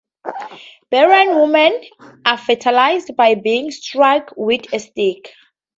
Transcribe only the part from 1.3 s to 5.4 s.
women are fertilized by being struck with a stick.